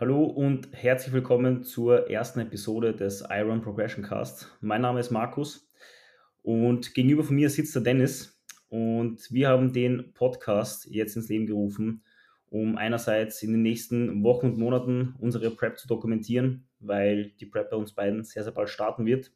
[0.00, 4.46] Hallo und herzlich willkommen zur ersten Episode des Iron Progression Cast.
[4.60, 5.68] Mein Name ist Markus
[6.44, 11.48] und gegenüber von mir sitzt der Dennis und wir haben den Podcast jetzt ins Leben
[11.48, 12.04] gerufen,
[12.48, 17.68] um einerseits in den nächsten Wochen und Monaten unsere Prep zu dokumentieren, weil die Prep
[17.68, 19.32] bei uns beiden sehr, sehr bald starten wird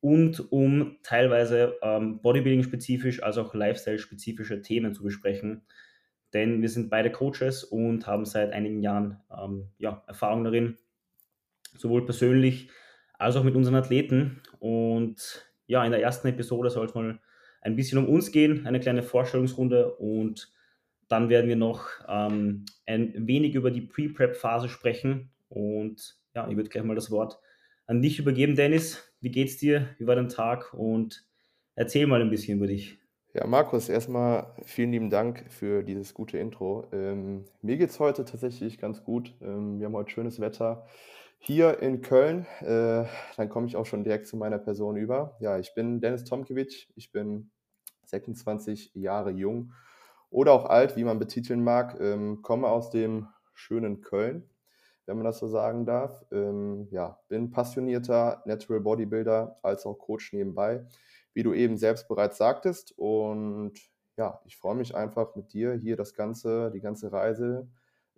[0.00, 5.66] und um teilweise ähm, Bodybuilding-spezifisch als auch Lifestyle-spezifische Themen zu besprechen,
[6.36, 10.76] denn wir sind beide Coaches und haben seit einigen Jahren ähm, ja, Erfahrung darin,
[11.78, 12.68] sowohl persönlich
[13.18, 14.42] als auch mit unseren Athleten.
[14.58, 17.18] Und ja, in der ersten Episode soll es mal
[17.62, 20.52] ein bisschen um uns gehen, eine kleine Vorstellungsrunde und
[21.08, 25.30] dann werden wir noch ähm, ein wenig über die Pre-Prep-Phase sprechen.
[25.48, 27.40] Und ja, ich würde gleich mal das Wort
[27.86, 29.02] an dich übergeben, Dennis.
[29.20, 29.88] Wie geht's dir?
[29.98, 30.74] Wie war dein Tag?
[30.74, 31.24] Und
[31.76, 32.98] erzähl mal ein bisschen über dich.
[33.36, 36.86] Ja, Markus, erstmal vielen lieben Dank für dieses gute Intro.
[36.90, 39.34] Ähm, mir es heute tatsächlich ganz gut.
[39.42, 40.86] Ähm, wir haben heute schönes Wetter
[41.38, 42.46] hier in Köln.
[42.60, 43.04] Äh,
[43.36, 45.36] dann komme ich auch schon direkt zu meiner Person über.
[45.38, 46.86] Ja, ich bin Dennis Tomkiewicz.
[46.94, 47.50] Ich bin
[48.06, 49.74] 26 Jahre jung
[50.30, 52.00] oder auch alt, wie man betiteln mag.
[52.00, 54.48] Ähm, komme aus dem schönen Köln,
[55.04, 56.24] wenn man das so sagen darf.
[56.32, 60.86] Ähm, ja, bin passionierter Natural Bodybuilder als auch Coach nebenbei
[61.36, 62.94] wie du eben selbst bereits sagtest.
[62.96, 63.74] Und
[64.16, 67.68] ja, ich freue mich einfach mit dir hier das Ganze, die ganze Reise,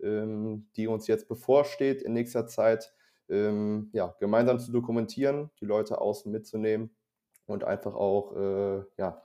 [0.01, 2.95] ähm, die uns jetzt bevorsteht in nächster Zeit,
[3.29, 6.95] ähm, ja, gemeinsam zu dokumentieren, die Leute außen mitzunehmen
[7.47, 9.21] und einfach auch äh, ja,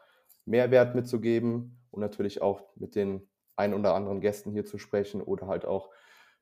[0.46, 5.46] Mehrwert mitzugeben und natürlich auch mit den ein oder anderen Gästen hier zu sprechen oder
[5.46, 5.92] halt auch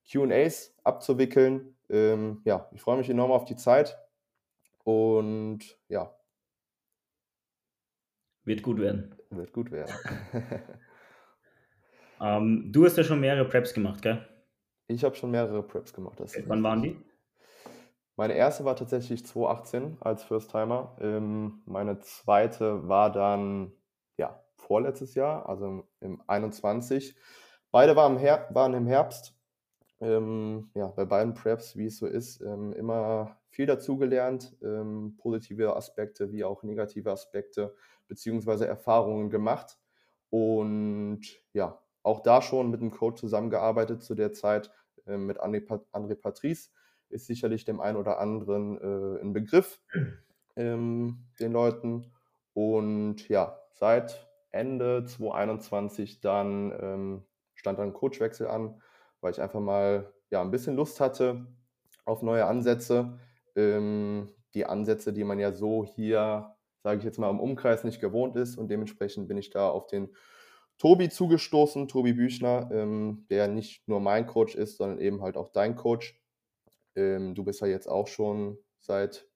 [0.09, 1.75] QAs abzuwickeln.
[1.89, 3.99] Ähm, ja, ich freue mich enorm auf die Zeit
[4.85, 6.15] und ja,
[8.43, 9.15] wird gut werden.
[9.29, 9.93] Wird gut werden.
[12.21, 14.27] ähm, du hast ja schon mehrere Preps gemacht, gell?
[14.87, 16.19] Ich habe schon mehrere Preps gemacht.
[16.19, 16.99] Okay, wann waren die?
[18.17, 20.97] Meine erste war tatsächlich 2018 als First-Timer.
[20.99, 23.71] Ähm, meine zweite war dann
[24.17, 27.15] ja, vorletztes Jahr, also im 21.
[27.71, 29.40] Beide waren im, Her waren im Herbst.
[30.01, 35.75] Ähm, ja, bei beiden Preps, wie es so ist, ähm, immer viel dazugelernt, ähm, positive
[35.75, 37.75] Aspekte wie auch negative Aspekte
[38.07, 39.77] beziehungsweise Erfahrungen gemacht.
[40.31, 41.21] Und
[41.53, 44.71] ja, auch da schon mit einem Coach zusammengearbeitet zu der Zeit,
[45.05, 46.71] äh, mit André, André Patrice,
[47.09, 49.81] ist sicherlich dem einen oder anderen äh, ein Begriff,
[50.55, 52.11] ähm, den Leuten.
[52.53, 58.81] Und ja, seit Ende 2021 dann ähm, stand dann Coachwechsel an,
[59.21, 61.47] weil ich einfach mal ja, ein bisschen Lust hatte
[62.05, 63.17] auf neue Ansätze.
[63.55, 68.01] Ähm, die Ansätze, die man ja so hier sage ich jetzt mal, im Umkreis nicht
[68.01, 68.57] gewohnt ist.
[68.57, 70.09] Und dementsprechend bin ich da auf den
[70.77, 75.49] Tobi zugestoßen, Tobi Büchner, ähm, der nicht nur mein Coach ist, sondern eben halt auch
[75.49, 76.19] dein Coach.
[76.95, 79.27] Ähm, du bist ja jetzt auch schon seit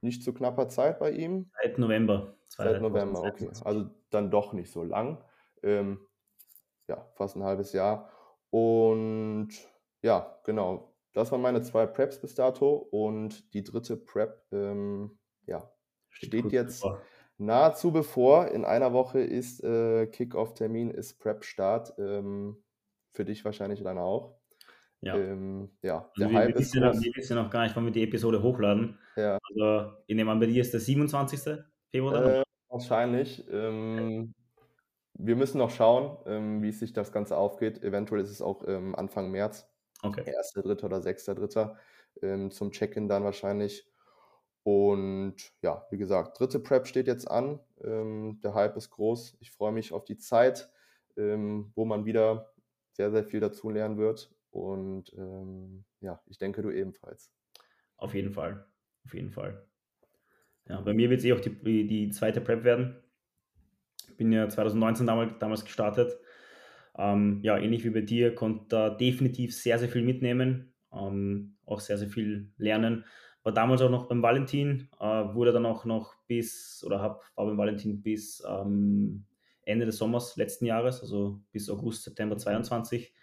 [0.00, 1.50] nicht zu knapper Zeit bei ihm.
[1.62, 2.34] Seit November.
[2.48, 3.50] Seit November, okay.
[3.64, 5.22] Also dann doch nicht so lang.
[5.62, 6.00] Ähm,
[6.88, 8.10] ja, fast ein halbes Jahr.
[8.50, 9.48] Und
[10.02, 10.92] ja, genau.
[11.12, 12.74] Das waren meine zwei Preps bis dato.
[12.90, 15.70] Und die dritte Prep, ähm, ja,
[16.10, 17.02] Steht jetzt bevor.
[17.38, 18.48] nahezu bevor.
[18.48, 21.94] In einer Woche ist äh, Kickoff-Termin, ist Prep-Start.
[21.98, 22.62] Ähm,
[23.12, 24.36] für dich wahrscheinlich dann auch.
[25.00, 25.16] Ja.
[25.16, 28.02] Ähm, ja, also der wir, Hype ist wir wissen noch gar nicht, wann wir die
[28.02, 28.98] Episode hochladen.
[29.16, 29.38] Ja.
[29.50, 31.64] Also, ich nehme an, bei dir ist der 27.
[31.90, 32.40] Februar?
[32.40, 33.44] Äh, wahrscheinlich.
[33.50, 34.34] Ähm,
[35.18, 37.82] wir müssen noch schauen, ähm, wie sich das Ganze aufgeht.
[37.82, 39.68] Eventuell ist es auch ähm, Anfang März.
[40.02, 40.22] Okay.
[40.22, 40.84] 1.3.
[40.84, 41.76] oder 6.3.
[42.22, 43.90] Ähm, zum Check-in dann wahrscheinlich.
[44.62, 47.60] Und ja, wie gesagt, dritte Prep steht jetzt an.
[47.82, 49.36] Ähm, der Hype ist groß.
[49.40, 50.70] Ich freue mich auf die Zeit,
[51.16, 52.52] ähm, wo man wieder
[52.92, 54.34] sehr, sehr viel dazu lernen wird.
[54.50, 57.32] Und ähm, ja, ich denke, du ebenfalls.
[57.96, 58.66] Auf jeden Fall.
[59.04, 59.66] Auf jeden Fall.
[60.68, 62.96] Ja, bei mir wird es eh auch die, die zweite Prep werden.
[64.16, 66.18] Bin ja 2019 damals, damals gestartet.
[66.98, 70.72] Ähm, ja, ähnlich wie bei dir, konnte da definitiv sehr, sehr viel mitnehmen.
[70.92, 73.04] Ähm, auch sehr, sehr viel lernen
[73.46, 77.46] war damals auch noch beim Valentin, äh, wurde dann auch noch bis, oder hab, war
[77.46, 79.24] beim Valentin bis ähm,
[79.62, 83.14] Ende des Sommers letzten Jahres, also bis August, September 22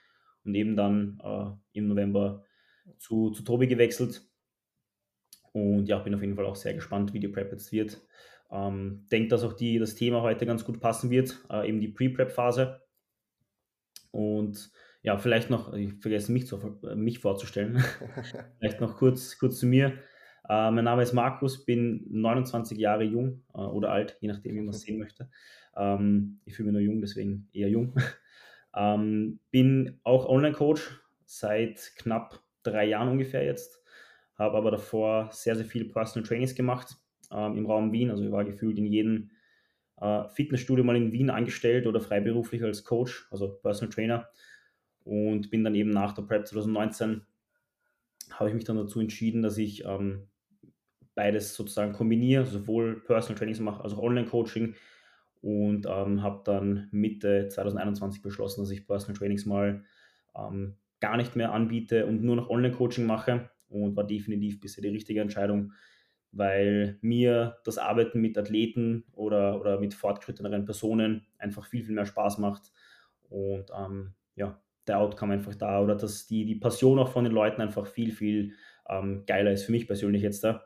[0.46, 2.46] und eben dann äh, im November
[3.00, 4.26] zu, zu Tobi gewechselt.
[5.52, 8.00] Und ja, bin auf jeden Fall auch sehr gespannt, wie die Prep jetzt wird.
[8.54, 11.88] Ähm, denke, dass auch die, das Thema heute ganz gut passen wird, äh, eben die
[11.88, 12.82] Pre-Prep-Phase.
[14.12, 14.72] Und
[15.02, 17.84] ja, vielleicht noch, ich vergesse mich, zu, mich vorzustellen,
[18.60, 19.94] vielleicht noch kurz, kurz zu mir.
[20.48, 24.62] Äh, mein Name ist Markus, bin 29 Jahre jung äh, oder alt, je nachdem, wie
[24.62, 25.32] man es sehen möchte.
[25.76, 27.96] Ähm, ich fühle mich nur jung, deswegen eher jung.
[28.76, 33.84] ähm, bin auch Online-Coach seit knapp drei Jahren ungefähr jetzt.
[34.36, 36.98] Habe aber davor sehr, sehr viele Personal Trainings gemacht
[37.34, 38.12] ähm, im Raum Wien.
[38.12, 39.32] Also ich war gefühlt in jedem
[40.00, 44.30] äh, Fitnessstudio mal in Wien angestellt oder freiberuflich als Coach, also Personal Trainer.
[45.04, 47.22] Und bin dann eben nach der Prep 2019
[48.32, 50.28] habe ich mich dann dazu entschieden, dass ich ähm,
[51.16, 54.76] beides sozusagen kombiniere, sowohl Personal Trainings mache als auch Online-Coaching
[55.42, 59.84] und ähm, habe dann Mitte 2021 beschlossen, dass ich Personal Trainings mal
[60.36, 64.90] ähm, gar nicht mehr anbiete und nur noch Online-Coaching mache und war definitiv bisher die
[64.90, 65.74] richtige Entscheidung,
[66.34, 72.08] weil mir das Arbeiten mit Athleten oder, oder mit fortgeschritteneren Personen einfach viel, viel mehr
[72.08, 72.72] Spaß macht
[73.30, 77.34] und ähm, ja, der Outcome einfach da oder dass die, die Passion auch von den
[77.34, 78.54] Leuten einfach viel, viel
[78.90, 80.66] ähm, geiler ist für mich persönlich jetzt da,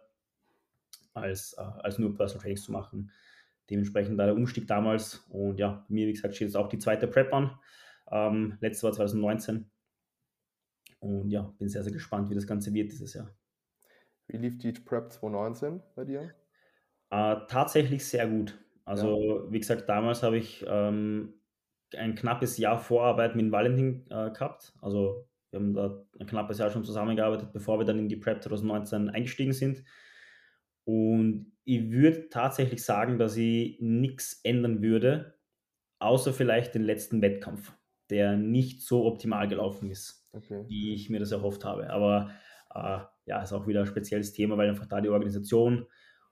[1.14, 3.12] als, äh, als nur Personal Trainings zu machen.
[3.70, 7.08] Dementsprechend da der Umstieg damals und ja, mir, wie gesagt, steht jetzt auch die zweite
[7.08, 7.60] Prep an.
[8.10, 9.70] Ähm, letzte war 2019
[11.00, 13.36] und ja, bin sehr, sehr gespannt, wie das Ganze wird dieses Jahr.
[14.28, 16.34] Wie lief die Prep 2019 bei dir?
[17.10, 18.58] Äh, tatsächlich sehr gut.
[18.86, 19.52] Also, ja.
[19.52, 21.34] wie gesagt, damals habe ich ähm,
[21.96, 24.74] ein knappes Jahr Vorarbeit mit Valentin äh, gehabt.
[24.82, 28.44] Also, wir haben da ein knappes Jahr schon zusammengearbeitet, bevor wir dann in die Prep
[28.44, 29.84] 2019 eingestiegen sind.
[30.84, 35.38] Und ich würde tatsächlich sagen, dass ich nichts ändern würde,
[36.00, 37.74] außer vielleicht den letzten Wettkampf,
[38.10, 40.64] der nicht so optimal gelaufen ist, okay.
[40.68, 41.90] wie ich mir das erhofft habe.
[41.90, 42.32] Aber
[43.26, 45.88] ja, ist auch wieder ein spezielles Thema, weil einfach da die Organisation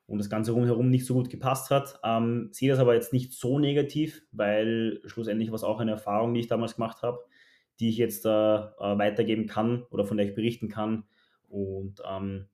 [0.07, 1.99] und das Ganze rundherum nicht so gut gepasst hat.
[2.03, 6.33] Ähm, sehe das aber jetzt nicht so negativ, weil schlussendlich war es auch eine Erfahrung,
[6.33, 7.19] die ich damals gemacht habe,
[7.79, 11.05] die ich jetzt äh, äh, weitergeben kann oder von der ich berichten kann.
[11.49, 12.47] Und ähm,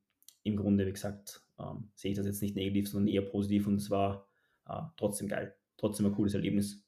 [0.43, 3.75] im Grunde, wie gesagt, ähm, sehe ich das jetzt nicht negativ, sondern eher positiv und
[3.75, 4.27] es war
[4.67, 5.55] äh, trotzdem geil.
[5.77, 6.85] Trotzdem ein cooles Erlebnis.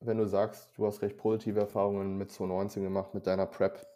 [0.00, 3.86] Wenn du sagst, du hast recht positive Erfahrungen mit 2019 gemacht, mit deiner Prep,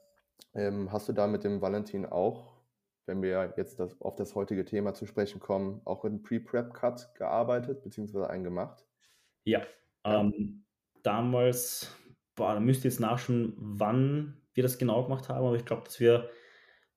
[0.54, 2.54] ähm, hast du da mit dem Valentin auch,
[3.06, 7.82] wenn wir jetzt das, auf das heutige Thema zu sprechen kommen, auch in Pre-Prep-Cut gearbeitet,
[7.82, 8.86] beziehungsweise einen gemacht?
[9.44, 9.62] Ja,
[10.04, 10.20] ja.
[10.20, 10.64] Ähm,
[11.02, 11.94] damals,
[12.34, 15.84] boah, da müsst ihr jetzt nachschauen, wann wir das genau gemacht haben, aber ich glaube,
[15.84, 16.28] dass wir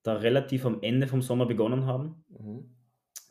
[0.04, 2.26] da relativ am Ende vom Sommer begonnen haben.
[2.30, 2.76] Mhm.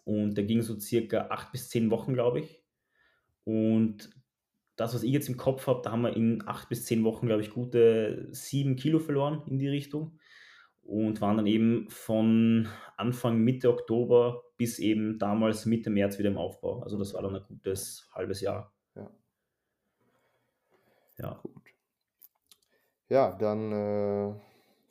[0.04, 2.64] Und da ging so circa acht bis zehn Wochen, glaube ich.
[3.44, 4.10] Und
[4.80, 7.26] das, was ich jetzt im Kopf habe, da haben wir in acht bis zehn Wochen,
[7.26, 10.18] glaube ich, gute sieben Kilo verloren in die Richtung.
[10.82, 12.66] Und waren dann eben von
[12.96, 16.82] Anfang Mitte Oktober bis eben damals Mitte März wieder im Aufbau.
[16.82, 18.74] Also das war dann ein gutes halbes Jahr.
[18.96, 19.10] Ja.
[21.18, 21.40] Ja.
[21.42, 21.62] Gut.
[23.08, 24.34] Ja, dann äh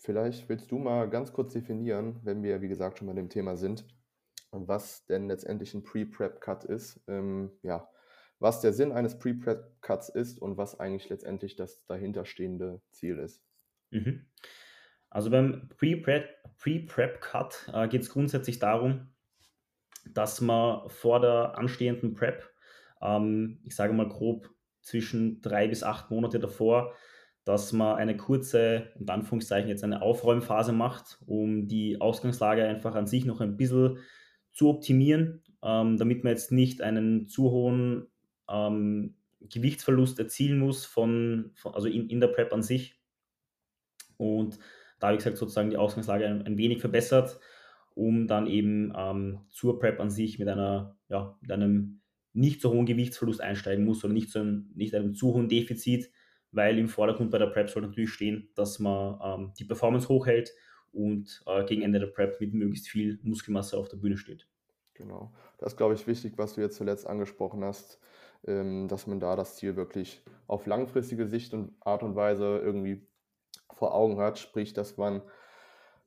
[0.01, 3.57] Vielleicht willst du mal ganz kurz definieren, wenn wir, wie gesagt, schon bei dem Thema
[3.57, 3.85] sind,
[4.51, 7.87] was denn letztendlich ein Pre-Prep-Cut ist, ähm, ja,
[8.39, 13.43] was der Sinn eines Pre-Prep-Cuts ist und was eigentlich letztendlich das dahinterstehende Ziel ist.
[13.91, 14.25] Mhm.
[15.09, 19.09] Also beim Pre-Prep-Cut äh, geht es grundsätzlich darum,
[20.13, 22.49] dass man vor der anstehenden Prep,
[23.01, 24.49] ähm, ich sage mal grob
[24.81, 26.93] zwischen drei bis acht Monate davor,
[27.43, 33.07] dass man eine kurze, in Anführungszeichen jetzt eine Aufräumphase macht, um die Ausgangslage einfach an
[33.07, 33.97] sich noch ein bisschen
[34.51, 38.07] zu optimieren, ähm, damit man jetzt nicht einen zu hohen
[38.49, 42.99] ähm, Gewichtsverlust erzielen muss, von, von also in, in der Prep an sich.
[44.17, 44.59] Und
[44.99, 47.39] da, wie gesagt, sozusagen die Ausgangslage ein, ein wenig verbessert,
[47.95, 52.01] um dann eben ähm, zur Prep an sich mit, einer, ja, mit einem
[52.33, 56.11] nicht so hohen Gewichtsverlust einsteigen muss oder nicht, so ein, nicht einem zu hohen Defizit,
[56.51, 60.53] weil im Vordergrund bei der Prep soll natürlich stehen, dass man ähm, die Performance hochhält
[60.91, 64.47] und äh, gegen Ende der Prep mit möglichst viel Muskelmasse auf der Bühne steht.
[64.93, 65.33] Genau.
[65.57, 67.99] Das ist, glaube ich, wichtig, was du jetzt zuletzt angesprochen hast,
[68.43, 73.05] dass man da das Ziel wirklich auf langfristige Sicht und Art und Weise irgendwie
[73.73, 75.21] vor Augen hat, sprich, dass man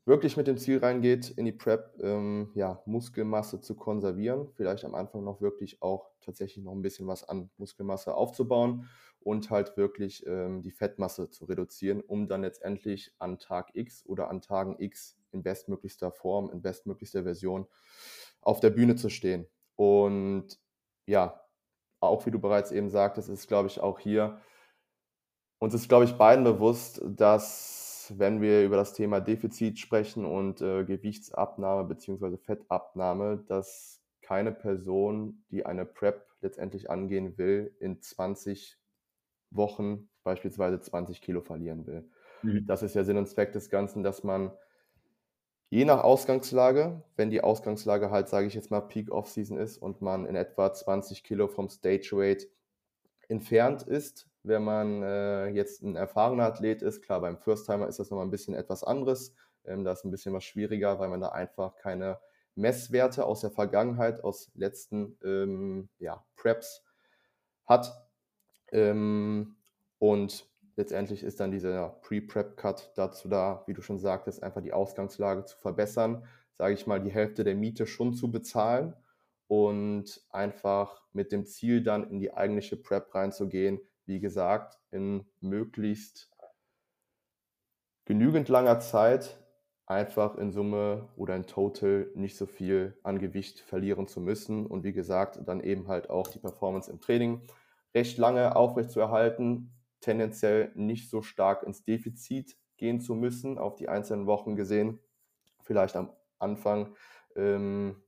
[0.04, 4.94] wirklich mit dem Ziel reingeht, in die Prep, ähm, ja, Muskelmasse zu konservieren, vielleicht am
[4.94, 8.88] Anfang noch wirklich auch tatsächlich noch ein bisschen was an Muskelmasse aufzubauen
[9.20, 14.28] und halt wirklich ähm, die Fettmasse zu reduzieren, um dann letztendlich an Tag X oder
[14.28, 17.66] an Tagen X in bestmöglichster Form, in bestmöglichster Version
[18.40, 19.46] auf der Bühne zu stehen.
[19.76, 20.58] Und
[21.06, 21.41] ja,
[22.02, 24.40] auch wie du bereits eben sagtest, ist, glaube ich, auch hier,
[25.58, 30.60] uns ist, glaube ich, beiden bewusst, dass wenn wir über das Thema Defizit sprechen und
[30.60, 32.36] äh, Gewichtsabnahme bzw.
[32.36, 38.78] Fettabnahme, dass keine Person, die eine PrEP letztendlich angehen will, in 20
[39.50, 42.10] Wochen beispielsweise 20 Kilo verlieren will.
[42.42, 42.66] Mhm.
[42.66, 44.50] Das ist ja Sinn und Zweck des Ganzen, dass man
[45.72, 50.02] je nach Ausgangslage, wenn die Ausgangslage halt, sage ich jetzt mal, Peak Off-Season ist und
[50.02, 52.46] man in etwa 20 Kilo vom Stage Weight
[53.28, 57.98] entfernt ist, wenn man äh, jetzt ein erfahrener Athlet ist, klar, beim First Timer ist
[57.98, 61.22] das nochmal ein bisschen etwas anderes, Ähm, da ist ein bisschen was schwieriger, weil man
[61.22, 62.18] da einfach keine
[62.54, 66.84] Messwerte aus der Vergangenheit, aus letzten ähm, ja, Preps
[67.64, 68.08] hat.
[68.72, 69.56] Ähm,
[69.98, 70.51] und
[70.82, 75.56] letztendlich ist dann dieser Pre-Prep-Cut dazu da, wie du schon sagtest, einfach die Ausgangslage zu
[75.56, 76.26] verbessern,
[76.58, 78.92] sage ich mal, die Hälfte der Miete schon zu bezahlen
[79.46, 86.32] und einfach mit dem Ziel dann in die eigentliche Prep reinzugehen, wie gesagt, in möglichst
[88.04, 89.38] genügend langer Zeit
[89.86, 94.82] einfach in Summe oder in Total nicht so viel an Gewicht verlieren zu müssen und
[94.82, 97.42] wie gesagt, dann eben halt auch die Performance im Training
[97.94, 99.70] recht lange aufrecht zu erhalten,
[100.02, 105.00] tendenziell nicht so stark ins Defizit gehen zu müssen, auf die einzelnen Wochen gesehen,
[105.62, 106.94] vielleicht am Anfang
[107.36, 108.02] ähm,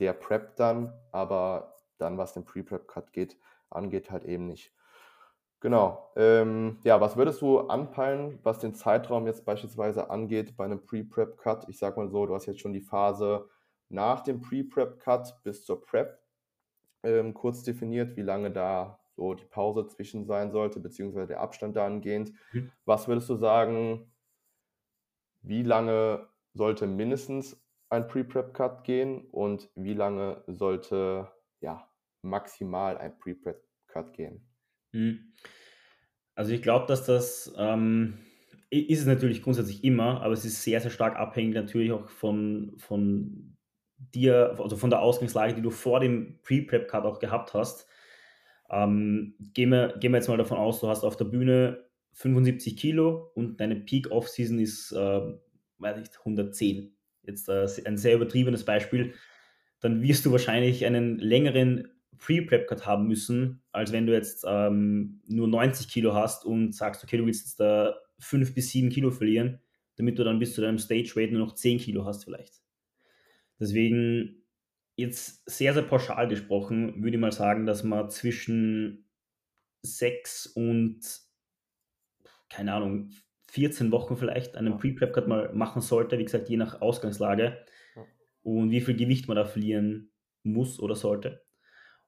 [0.00, 3.38] der Prep dann, aber dann, was den Pre-Prep-Cut geht,
[3.70, 4.74] angeht, halt eben nicht.
[5.60, 6.12] Genau.
[6.16, 11.68] Ähm, ja, was würdest du anpeilen, was den Zeitraum jetzt beispielsweise angeht bei einem Pre-Prep-Cut?
[11.68, 13.48] Ich sag mal so, du hast jetzt schon die Phase
[13.88, 16.18] nach dem Pre-Prep-Cut bis zur Prep
[17.02, 21.76] ähm, kurz definiert, wie lange da so die Pause zwischen sein sollte, beziehungsweise der Abstand
[21.76, 22.32] dahingehend.
[22.52, 22.70] Mhm.
[22.84, 24.12] Was würdest du sagen,
[25.42, 31.30] wie lange sollte mindestens ein Pre-Prep-Cut gehen und wie lange sollte
[31.60, 31.88] ja
[32.22, 34.46] maximal ein Pre-Prep-Cut gehen?
[34.92, 35.32] Mhm.
[36.34, 38.18] Also ich glaube, dass das ähm,
[38.70, 42.74] ist es natürlich grundsätzlich immer, aber es ist sehr, sehr stark abhängig natürlich auch von,
[42.76, 43.56] von
[43.96, 47.88] dir, also von der Ausgangslage, die du vor dem Pre-Prep-Cut auch gehabt hast.
[48.70, 52.76] Ähm, gehen, wir, gehen wir jetzt mal davon aus, du hast auf der Bühne 75
[52.76, 55.20] Kilo und deine Peak-Off-Season ist, äh,
[55.78, 56.96] weiß ich, 110.
[57.22, 59.14] Jetzt äh, ein sehr übertriebenes Beispiel.
[59.80, 65.48] Dann wirst du wahrscheinlich einen längeren Pre-Prep-Cut haben müssen, als wenn du jetzt ähm, nur
[65.48, 69.60] 90 Kilo hast und sagst, okay, du willst jetzt da 5 bis 7 Kilo verlieren,
[69.96, 72.62] damit du dann bis zu deinem Stage-Weight nur noch 10 Kilo hast vielleicht.
[73.60, 74.42] Deswegen
[74.96, 79.08] jetzt sehr, sehr pauschal gesprochen, würde ich mal sagen, dass man zwischen
[79.82, 81.00] 6 und,
[82.48, 83.10] keine Ahnung,
[83.50, 87.64] 14 Wochen vielleicht einen Pre-Prep-Cut mal machen sollte, wie gesagt, je nach Ausgangslage
[88.42, 90.10] und wie viel Gewicht man da verlieren
[90.42, 91.44] muss oder sollte.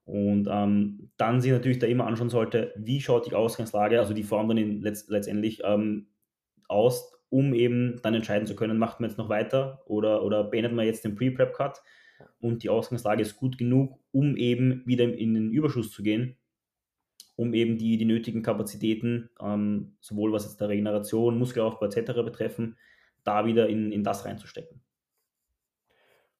[0.05, 4.23] Und ähm, dann sich natürlich da immer anschauen sollte, wie schaut die Ausgangslage, also die
[4.23, 6.09] Form dann letzt, letztendlich ähm,
[6.67, 10.73] aus, um eben dann entscheiden zu können, macht man jetzt noch weiter oder, oder beendet
[10.73, 11.83] man jetzt den Pre-Prep-Cut
[12.41, 16.37] und die Ausgangslage ist gut genug, um eben wieder in den Überschuss zu gehen,
[17.37, 22.13] um eben die, die nötigen Kapazitäten, ähm, sowohl was jetzt der Regeneration, Muskelaufbau etc.
[22.25, 22.77] betreffen,
[23.25, 24.81] da wieder in, in das reinzustecken.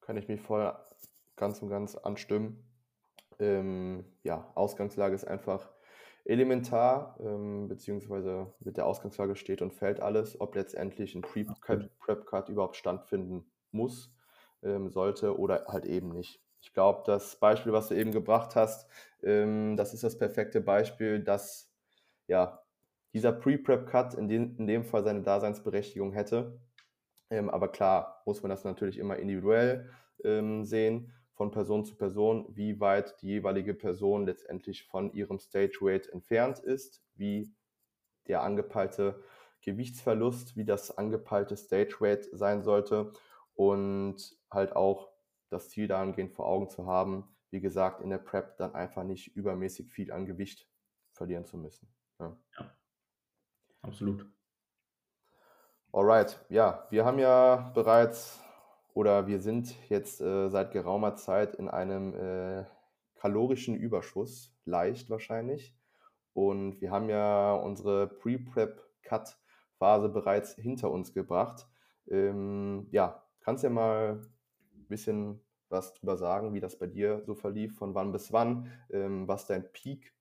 [0.01, 0.73] Kann ich mich voll
[1.35, 2.69] ganz und ganz anstimmen
[3.39, 5.71] ähm, ja, Ausgangslage ist einfach
[6.25, 12.75] elementar, ähm, beziehungsweise mit der Ausgangslage steht und fällt alles, ob letztendlich ein Pre-Prep-Cut überhaupt
[12.75, 14.13] stattfinden muss,
[14.63, 16.41] ähm, sollte oder halt eben nicht.
[16.61, 18.87] Ich glaube, das Beispiel, was du eben gebracht hast,
[19.23, 21.71] ähm, das ist das perfekte Beispiel, dass
[22.27, 22.61] ja,
[23.13, 26.59] dieser Pre-Prep-Cut in, in dem Fall seine Daseinsberechtigung hätte.
[27.29, 29.89] Ähm, aber klar muss man das natürlich immer individuell
[30.23, 35.77] ähm, sehen von Person zu Person, wie weit die jeweilige Person letztendlich von ihrem Stage
[35.79, 37.53] Weight entfernt ist, wie
[38.27, 39.23] der angepeilte
[39.61, 43.13] Gewichtsverlust, wie das angepeilte Stage Weight sein sollte
[43.55, 45.11] und halt auch
[45.49, 49.35] das Ziel dahingehend vor Augen zu haben, wie gesagt, in der Prep dann einfach nicht
[49.35, 50.67] übermäßig viel an Gewicht
[51.13, 51.91] verlieren zu müssen.
[52.19, 52.71] Ja, ja
[53.81, 54.25] absolut.
[55.91, 58.39] Alright, ja, wir haben ja bereits
[58.93, 62.65] oder wir sind jetzt äh, seit geraumer Zeit in einem äh,
[63.15, 65.75] kalorischen Überschuss, leicht wahrscheinlich.
[66.33, 71.67] Und wir haben ja unsere Pre-Prep-Cut-Phase bereits hinter uns gebracht.
[72.07, 74.21] Ähm, ja, kannst ja mal
[74.89, 79.27] bisschen was drüber sagen, wie das bei dir so verlief, von wann bis wann, ähm,
[79.27, 80.13] was dein Peak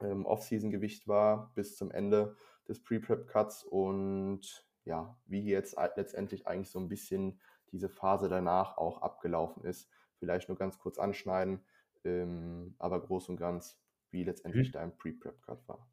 [0.00, 2.36] ähm, Off-Season-Gewicht war bis zum Ende
[2.66, 9.02] des Pre-Prep-Cuts und ja, wie jetzt letztendlich eigentlich so ein bisschen diese Phase danach auch
[9.02, 9.90] abgelaufen ist.
[10.18, 11.60] Vielleicht nur ganz kurz anschneiden,
[12.04, 13.78] ähm, aber groß und ganz,
[14.10, 14.72] wie letztendlich mhm.
[14.72, 15.86] dein Pre-Prep-Cut war.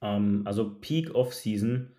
[0.00, 1.96] Ähm, also Peak Off-Season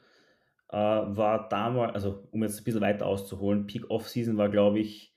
[0.70, 5.14] äh, war damals, also um jetzt ein bisschen weiter auszuholen, Peak Off-Season war, glaube ich,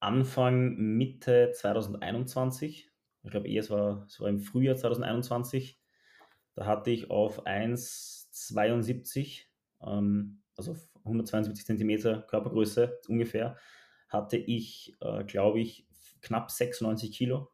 [0.00, 2.90] Anfang, Mitte 2021.
[3.22, 5.78] Ich glaube, eher es war, es war im Frühjahr 2021.
[6.54, 9.44] Da hatte ich auf 1,72,
[9.82, 13.56] ähm, also 172 cm Körpergröße ungefähr,
[14.08, 15.86] hatte ich, äh, glaube ich,
[16.22, 17.50] knapp 96 Kilo.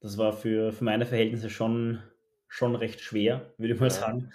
[0.00, 2.02] Das war für, für meine Verhältnisse schon,
[2.46, 3.90] schon recht schwer, würde ich mal ja.
[3.90, 4.32] sagen.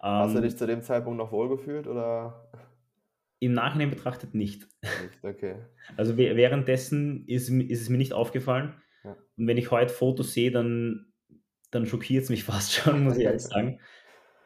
[0.00, 2.48] Hast du ähm, dich zu dem Zeitpunkt noch wohlgefühlt oder?
[3.40, 4.66] Im Nachhinein betrachtet nicht.
[4.82, 5.56] Nicht, okay.
[5.96, 8.74] Also währenddessen ist, ist es mir nicht aufgefallen.
[9.04, 9.16] Ja.
[9.36, 11.12] Und wenn ich heute Fotos sehe, dann,
[11.70, 13.80] dann schockiert es mich fast schon, muss ich ehrlich sagen.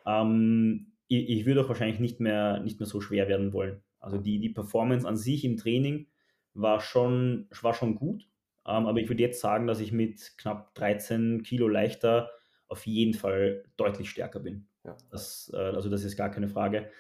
[0.06, 3.82] Ähm, ich, ich würde auch wahrscheinlich nicht mehr, nicht mehr so schwer werden wollen.
[3.98, 6.08] Also die, die Performance an sich im Training
[6.54, 8.28] war schon, war schon gut.
[8.66, 12.30] Ähm, aber ich würde jetzt sagen, dass ich mit knapp 13 Kilo leichter
[12.68, 14.66] auf jeden Fall deutlich stärker bin.
[14.84, 14.96] Ja.
[15.10, 16.90] Das, äh, also das ist gar keine Frage.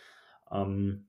[0.50, 1.08] Ähm,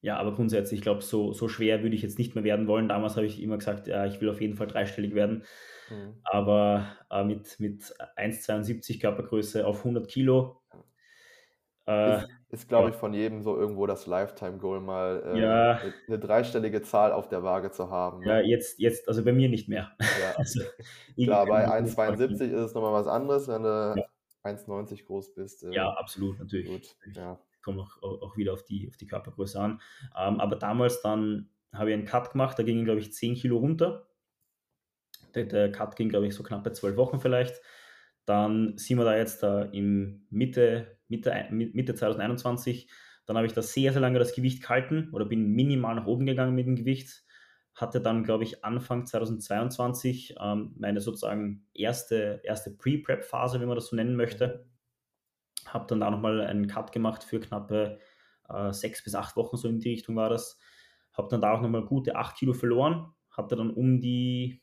[0.00, 2.88] ja, aber grundsätzlich, ich glaube, so, so schwer würde ich jetzt nicht mehr werden wollen.
[2.88, 5.42] Damals habe ich immer gesagt, ja, ich will auf jeden Fall dreistellig werden.
[5.90, 6.20] Mhm.
[6.22, 7.82] Aber äh, mit, mit
[8.16, 10.62] 1,72 Körpergröße auf 100 Kilo.
[11.86, 12.94] Äh, ist, ist glaube ja.
[12.94, 15.70] ich, von jedem so irgendwo das Lifetime-Goal, mal äh, ja.
[15.78, 18.20] eine, eine, dreistellige Zahl auf der Waage zu haben.
[18.20, 18.26] Ne?
[18.26, 19.90] Ja, jetzt, jetzt, also bei mir nicht mehr.
[19.98, 20.34] Ja.
[20.36, 20.60] also,
[21.16, 23.94] Klar, bei 1,72 ist es nochmal was anderes, wenn du
[24.44, 25.64] 1,90 groß bist.
[25.64, 26.68] Äh, ja, absolut, natürlich.
[26.68, 29.80] Gut, ja kommt auch, auch wieder auf die, auf die Körpergröße an.
[30.16, 33.58] Ähm, aber damals dann habe ich einen Cut gemacht, da gingen, glaube ich, 10 Kilo
[33.58, 34.08] runter.
[35.34, 37.60] Der, der Cut ging, glaube ich, so knapp bei 12 Wochen vielleicht.
[38.24, 42.90] Dann sind wir da jetzt da im Mitte, Mitte, Mitte 2021.
[43.26, 46.24] Dann habe ich da sehr, sehr lange das Gewicht gehalten oder bin minimal nach oben
[46.24, 47.24] gegangen mit dem Gewicht.
[47.80, 53.86] Hatte dann, glaube ich, Anfang 2022 ähm, meine sozusagen erste, erste Pre-Prep-Phase, wenn man das
[53.86, 54.68] so nennen möchte
[55.72, 57.98] habe dann da nochmal einen Cut gemacht für knappe
[58.48, 60.58] äh, sechs bis acht Wochen, so in die Richtung war das.
[61.12, 64.62] Habe dann da auch nochmal gute acht Kilo verloren, hatte dann um die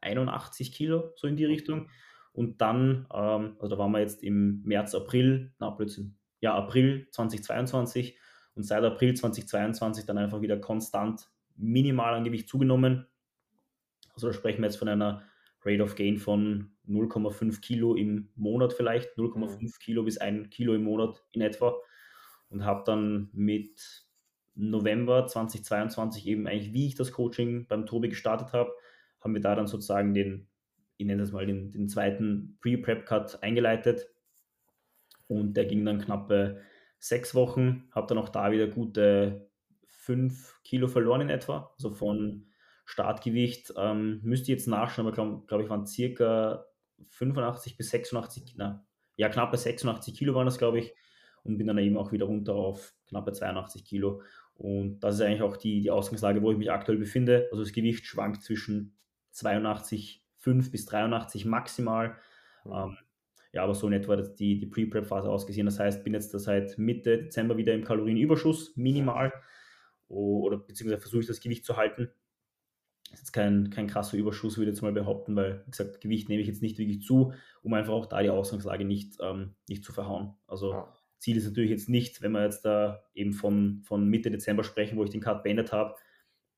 [0.00, 1.88] 81 Kilo, so in die Richtung.
[2.32, 6.08] Und dann, ähm, also da waren wir jetzt im März, April, na plötzlich,
[6.40, 8.18] ja, April 2022
[8.54, 13.06] und seit April 2022 dann einfach wieder konstant minimal an Gewicht zugenommen.
[14.14, 15.22] Also da sprechen wir jetzt von einer
[15.64, 19.70] Rate of Gain von 0,5 Kilo im Monat vielleicht, 0,5 mhm.
[19.80, 21.74] Kilo bis 1 Kilo im Monat in etwa.
[22.48, 24.06] Und habe dann mit
[24.54, 28.72] November 2022 eben eigentlich, wie ich das Coaching beim Tobi gestartet habe,
[29.20, 30.48] haben wir da dann sozusagen den,
[30.96, 34.08] ich nenne das mal den, den zweiten Pre-Prep-Cut eingeleitet.
[35.28, 36.60] Und der ging dann knappe
[36.98, 39.50] sechs Wochen, habe dann auch da wieder gute
[40.02, 42.46] 5 Kilo verloren in etwa, also von
[42.84, 46.66] Startgewicht ähm, müsste ich jetzt nachschauen, aber glaube glaub ich waren circa
[47.08, 48.84] 85 bis 86, na,
[49.16, 50.94] ja knappe 86 Kilo waren das glaube ich
[51.44, 54.22] und bin dann eben auch wieder runter auf knappe 82 Kilo
[54.54, 57.48] und das ist eigentlich auch die, die Ausgangslage, wo ich mich aktuell befinde.
[57.50, 58.96] Also das Gewicht schwankt zwischen
[59.34, 62.16] 82,5 bis 83 maximal.
[62.64, 62.72] Mhm.
[62.72, 62.96] Ähm,
[63.52, 65.66] ja, aber so in etwa die, die Pre-Prep-Phase ausgesehen.
[65.66, 69.32] Das heißt, bin jetzt da seit Mitte Dezember wieder im Kalorienüberschuss, minimal.
[70.12, 72.10] Oder beziehungsweise versuche ich das Gewicht zu halten
[73.12, 76.28] ist jetzt kein, kein krasser Überschuss, würde ich jetzt mal behaupten, weil, wie gesagt, Gewicht
[76.28, 79.84] nehme ich jetzt nicht wirklich zu, um einfach auch da die Ausgangslage nicht, ähm, nicht
[79.84, 80.34] zu verhauen.
[80.46, 80.92] Also ja.
[81.18, 84.96] Ziel ist natürlich jetzt nicht, wenn wir jetzt da eben von, von Mitte Dezember sprechen,
[84.96, 85.94] wo ich den Cut beendet habe,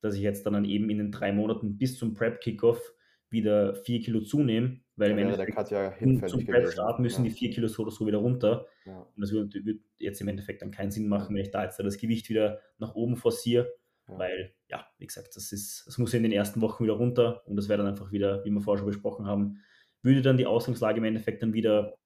[0.01, 2.94] dass ich jetzt dann eben in den drei Monaten bis zum Prep-Kickoff
[3.35, 5.93] wieder vier Kilo zunehme, weil ja, im Endeffekt ja
[6.27, 7.29] zum Prep-Start müssen ja.
[7.29, 8.65] die vier Kilo so oder so wieder runter.
[8.85, 9.01] Ja.
[9.01, 11.77] Und das würde, würde, jetzt im Endeffekt dann keinen Sinn machen, wenn ich da jetzt
[11.77, 13.71] da das Gewicht wieder nach oben forciere.
[14.07, 17.55] Weil, ja, wie gesagt, das, ist, das muss in den ersten Wochen wieder runter und
[17.55, 19.61] das wäre dann einfach wieder, wie wir vorher schon besprochen haben,
[20.03, 21.97] würde dann die Ausgangslage im Endeffekt dann wieder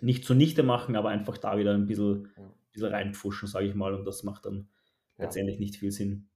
[0.00, 2.28] nicht zunichte machen, aber einfach da wieder ein bisschen,
[2.72, 4.68] bisschen reinpfuschen, sage ich mal, und das macht dann
[5.16, 6.28] letztendlich nicht viel Sinn.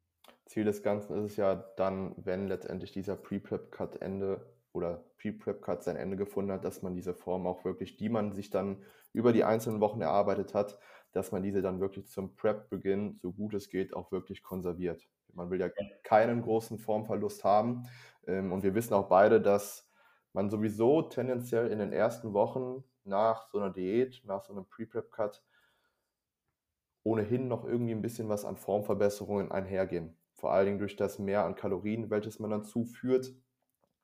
[0.51, 5.95] Ziel des Ganzen ist es ja dann, wenn letztendlich dieser Pre-Prep-Cut Ende oder Pre-Prep-Cut sein
[5.95, 8.83] Ende gefunden hat, dass man diese Form auch wirklich, die man sich dann
[9.13, 10.77] über die einzelnen Wochen erarbeitet hat,
[11.13, 15.09] dass man diese dann wirklich zum Prep-Beginn, so gut es geht, auch wirklich konserviert.
[15.35, 15.69] Man will ja
[16.03, 17.85] keinen großen Formverlust haben.
[18.27, 19.89] Ähm, und wir wissen auch beide, dass
[20.33, 25.45] man sowieso tendenziell in den ersten Wochen nach so einer Diät, nach so einem Pre-Prep-Cut,
[27.05, 30.17] ohnehin noch irgendwie ein bisschen was an Formverbesserungen einhergehen.
[30.40, 33.35] Vor allen Dingen durch das Mehr an Kalorien, welches man dann zuführt,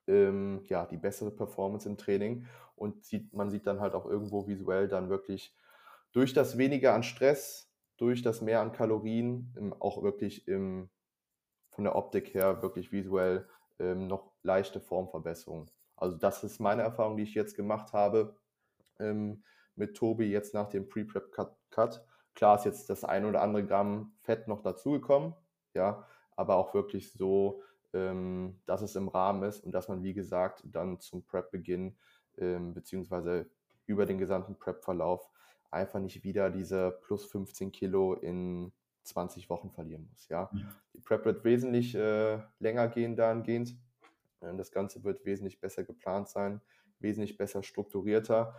[0.07, 2.47] ähm, ja, die bessere Performance im Training.
[2.75, 5.57] Und sieht, man sieht dann halt auch irgendwo visuell dann wirklich
[6.13, 10.91] durch das weniger an Stress, durch das mehr an Kalorien, im, auch wirklich im,
[11.71, 15.71] von der Optik her wirklich visuell ähm, noch leichte Formverbesserungen.
[15.97, 18.37] Also das ist meine Erfahrung, die ich jetzt gemacht habe
[19.01, 19.43] ähm,
[19.75, 22.05] mit Tobi jetzt nach dem Pre-Prep-Cut.
[22.35, 25.35] Klar ist jetzt das ein oder andere Gramm Fett noch dazugekommen,
[25.73, 30.15] ja, aber auch wirklich so, ähm, dass es im Rahmen ist und dass man, wie
[30.15, 31.97] gesagt, dann zum Prep-Beginn
[32.39, 33.49] ähm, beziehungsweise
[33.87, 35.29] über den gesamten Prep-Verlauf
[35.71, 38.73] einfach nicht wieder diese plus 15 Kilo in
[39.03, 40.29] 20 Wochen verlieren muss.
[40.29, 40.51] Ja?
[40.53, 40.75] ja.
[40.95, 43.77] Die Prep wird wesentlich äh, länger gehen dahingehend.
[44.41, 46.61] Das Ganze wird wesentlich besser geplant sein,
[47.01, 48.55] wesentlich besser strukturierter.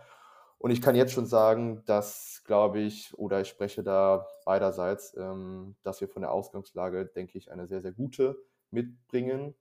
[0.58, 5.76] Und ich kann jetzt schon sagen, dass, glaube ich, oder ich spreche da beiderseits, ähm,
[5.84, 8.36] dass wir von der Ausgangslage, denke ich, eine sehr, sehr gute
[8.70, 9.54] mitbringen,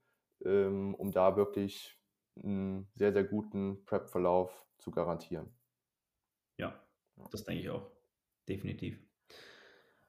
[0.44, 1.98] ähm, um da wirklich
[2.44, 5.52] einen sehr, sehr guten Prep-Verlauf zu garantieren.
[6.58, 6.80] Ja,
[7.32, 7.92] das denke ich auch.
[8.50, 9.00] Definitiv.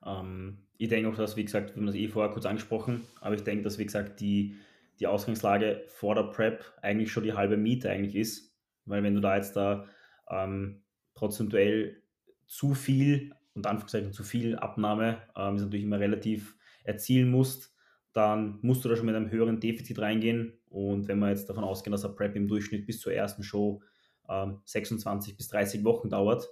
[0.05, 3.35] Ähm, ich denke auch, dass, wie gesagt, wir haben das eh vorher kurz angesprochen, aber
[3.35, 4.57] ich denke, dass, wie gesagt, die,
[5.01, 8.57] die Ausgangslage vor der Prep eigentlich schon die halbe Miete eigentlich ist.
[8.85, 9.87] Weil wenn du da jetzt da
[10.31, 10.83] ähm,
[11.15, 12.03] prozentuell
[12.47, 17.75] zu viel, und Anführungszeichen zu viel Abnahme, ähm, ist natürlich immer relativ erzielen musst,
[18.13, 20.59] dann musst du da schon mit einem höheren Defizit reingehen.
[20.69, 23.83] Und wenn wir jetzt davon ausgehen, dass eine Prep im Durchschnitt bis zur ersten Show
[24.29, 26.49] ähm, 26 bis 30 Wochen dauert,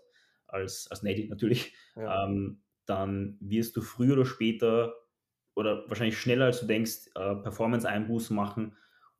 [0.47, 2.25] als, als Native natürlich, ja.
[2.25, 4.95] ähm, dann wirst du früher oder später
[5.55, 8.77] oder wahrscheinlich schneller als du denkst, äh, Performance-Einbußen machen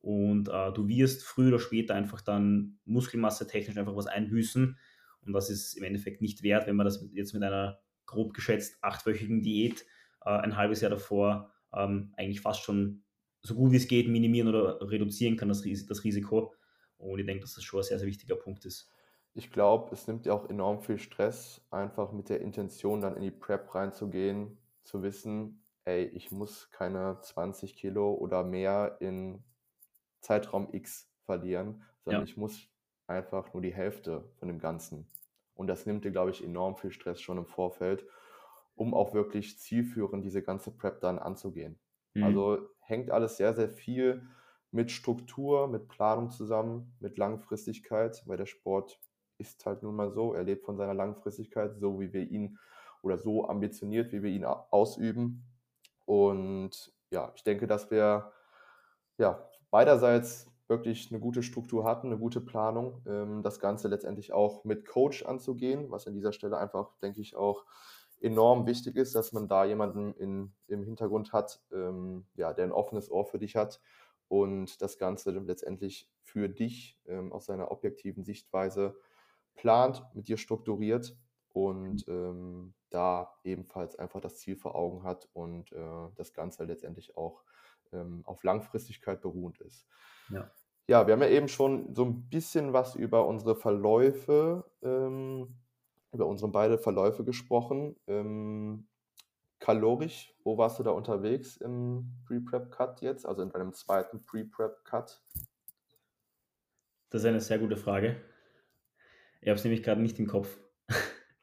[0.07, 4.79] und äh, du wirst früher oder später einfach dann Muskelmasse technisch einfach was einbüßen
[5.23, 8.79] und das ist im Endeffekt nicht wert, wenn man das jetzt mit einer grob geschätzt
[8.83, 9.85] achtwöchigen Diät
[10.25, 13.03] äh, ein halbes Jahr davor ähm, eigentlich fast schon
[13.43, 16.55] so gut wie es geht minimieren oder reduzieren kann, das, Ris das Risiko.
[16.99, 18.89] Und ich denke, dass das schon ein sehr, sehr wichtiger Punkt ist.
[19.35, 23.23] Ich glaube, es nimmt ja auch enorm viel Stress, einfach mit der Intention dann in
[23.23, 29.43] die Prep reinzugehen, zu wissen, ey, ich muss keine 20 Kilo oder mehr in
[30.27, 32.29] Zeitraum X verlieren, sondern ja.
[32.29, 32.69] ich muss
[33.07, 35.07] einfach nur die Hälfte von dem Ganzen.
[35.55, 38.05] Und das nimmt dir, glaube ich, enorm viel Stress schon im Vorfeld,
[38.75, 41.79] um auch wirklich zielführend diese ganze Prep dann anzugehen.
[42.15, 42.25] Mhm.
[42.25, 44.29] Also hängt alles sehr, sehr viel
[44.73, 49.01] mit Struktur, mit Planung zusammen, mit Langfristigkeit, weil der Sport
[49.39, 52.59] ist halt nun mal so, er lebt von seiner Langfristigkeit, so wie wir ihn
[53.03, 55.45] oder so ambitioniert, wie wir ihn ausüben.
[56.05, 58.33] Und ja, ich denke, dass wir
[59.19, 64.65] ja beiderseits wirklich eine gute Struktur hatten, eine gute Planung, ähm, das Ganze letztendlich auch
[64.65, 67.65] mit Coach anzugehen, was an dieser Stelle einfach, denke ich, auch
[68.21, 72.73] enorm wichtig ist, dass man da jemanden in, im Hintergrund hat, ähm, ja, der ein
[72.73, 73.81] offenes Ohr für dich hat
[74.29, 78.97] und das Ganze letztendlich für dich ähm, aus seiner objektiven Sichtweise
[79.55, 81.17] plant, mit dir strukturiert
[81.57, 87.17] und ähm, da ebenfalls einfach das Ziel vor Augen hat und äh, das Ganze letztendlich
[87.17, 87.45] auch
[87.95, 89.87] ähm, auf Langfristigkeit beruhend ist.
[90.29, 90.51] Ja.
[90.87, 95.57] ja, wir haben ja eben schon so ein bisschen was über unsere Verläufe, ähm,
[96.13, 97.97] über unsere beide Verläufe gesprochen.
[98.07, 98.87] Ähm,
[99.59, 105.23] kalorisch, wo warst du da unterwegs im Pre-Prep-Cut jetzt, also in deinem zweiten Pre-Prep-Cut?
[107.09, 108.21] Das ist eine sehr gute Frage.
[109.41, 110.59] Ich habe es nämlich gerade nicht im Kopf.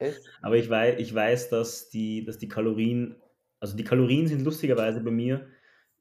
[0.03, 0.21] Echt?
[0.41, 3.15] Aber ich weiß, ich weiß dass, die, dass die Kalorien,
[3.59, 5.47] also die Kalorien sind lustigerweise bei mir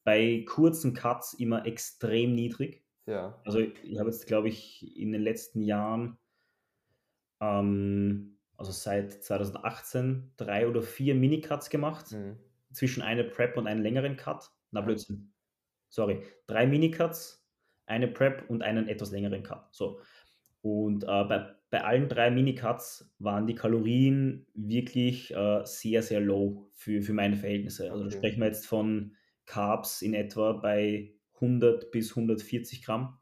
[0.04, 2.84] bei kurzen Cuts immer extrem niedrig.
[3.06, 3.40] Ja.
[3.44, 6.18] Also ich habe jetzt, glaube ich, in den letzten Jahren,
[7.40, 12.12] ähm, also seit 2018, drei oder vier Minicuts gemacht.
[12.12, 12.38] Mhm.
[12.72, 14.50] Zwischen einer Prep und einem längeren Cut.
[14.70, 15.32] Na, Blödsinn.
[15.90, 16.22] Sorry.
[16.46, 17.46] Drei Minicuts,
[17.86, 19.68] eine Prep und einen etwas längeren Cut.
[19.72, 20.00] So.
[20.62, 26.68] Und äh, bei, bei allen drei Minicuts waren die Kalorien wirklich äh, sehr, sehr low
[26.74, 27.90] für, für meine Verhältnisse.
[27.90, 28.10] Also okay.
[28.10, 33.18] da sprechen wir jetzt von Carbs in etwa bei 100 bis 140 Gramm.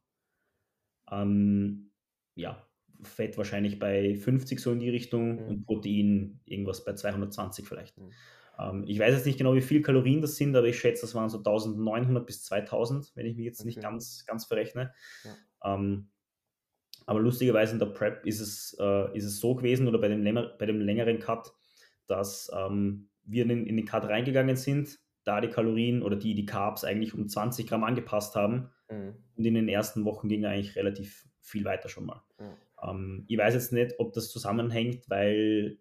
[1.12, 1.92] Ähm,
[2.34, 2.66] ja,
[3.02, 5.46] Fett wahrscheinlich bei 50 so in die Richtung mhm.
[5.46, 7.98] und Protein irgendwas bei 220 vielleicht.
[7.98, 8.10] Mhm.
[8.58, 11.14] Ähm, ich weiß jetzt nicht genau, wie viel Kalorien das sind, aber ich schätze, das
[11.14, 13.68] waren so 1900 bis 2000, wenn ich mich jetzt okay.
[13.68, 14.92] nicht ganz, ganz verrechne.
[15.22, 15.76] Ja.
[15.76, 16.10] Ähm,
[17.06, 20.22] aber lustigerweise in der Prep ist es, äh, ist es so gewesen oder bei dem,
[20.58, 21.52] bei dem längeren Cut,
[22.06, 26.46] dass ähm, wir in, in den Cut reingegangen sind, da die Kalorien oder die, die
[26.46, 28.70] Carbs eigentlich um 20 Gramm angepasst haben.
[28.90, 29.14] Mhm.
[29.36, 32.22] Und in den ersten Wochen ging eigentlich relativ viel weiter schon mal.
[32.38, 32.56] Mhm.
[32.82, 35.78] Ähm, ich weiß jetzt nicht, ob das zusammenhängt, weil,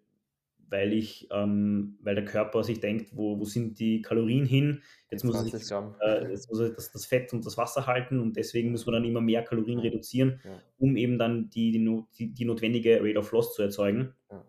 [0.70, 4.82] weil ich, ähm, weil der Körper sich denkt, wo, wo sind die Kalorien hin?
[5.10, 8.36] Jetzt muss, ich, äh, jetzt muss er das, das, Fett und das Wasser halten und
[8.36, 10.62] deswegen muss man dann immer mehr Kalorien reduzieren, ja.
[10.78, 11.72] um eben dann die,
[12.16, 14.14] die, die, notwendige Rate of Loss zu erzeugen.
[14.30, 14.44] Ja.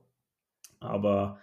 [0.80, 1.40] Aber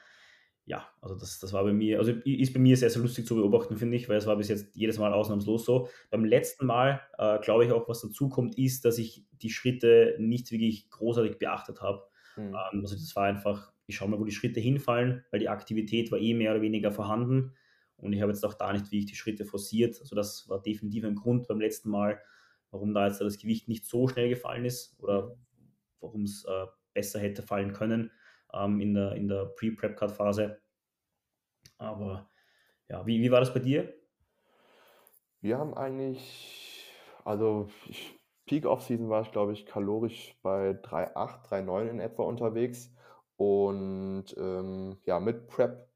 [0.65, 3.35] ja, also das, das war bei mir, also ist bei mir sehr, sehr lustig zu
[3.35, 5.89] beobachten, finde ich, weil es war bis jetzt jedes Mal ausnahmslos so.
[6.11, 10.17] Beim letzten Mal, äh, glaube ich auch, was dazu kommt, ist, dass ich die Schritte
[10.19, 12.03] nicht wirklich großartig beachtet habe.
[12.37, 12.49] Mhm.
[12.49, 16.13] Ähm, also das war einfach, ich schaue mal, wo die Schritte hinfallen, weil die Aktivität
[16.13, 17.55] war eh mehr oder weniger vorhanden
[17.97, 19.99] und ich habe jetzt auch da nicht, wie ich die Schritte forciert.
[20.01, 22.21] Also das war definitiv ein Grund beim letzten Mal,
[22.71, 25.37] warum da jetzt das Gewicht nicht so schnell gefallen ist oder
[26.01, 28.13] warum es äh, besser hätte fallen können
[28.53, 30.61] ähm, in der, in der Pre-Prep-Cut-Phase.
[31.79, 32.29] Aber
[32.89, 33.93] ja, wie, wie war das bei dir?
[35.41, 36.93] Wir haben eigentlich,
[37.25, 42.91] also ich Peak Off-Season war ich, glaube ich, kalorisch bei 3,8, 3,9 in etwa unterwegs.
[43.39, 45.89] Und ähm, ja, mit Prep,